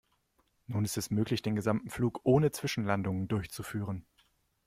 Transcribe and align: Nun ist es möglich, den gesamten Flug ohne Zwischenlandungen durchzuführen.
Nun 0.65 0.83
ist 0.83 0.97
es 0.97 1.11
möglich, 1.11 1.43
den 1.43 1.55
gesamten 1.55 1.91
Flug 1.91 2.21
ohne 2.23 2.49
Zwischenlandungen 2.49 3.27
durchzuführen. 3.27 4.03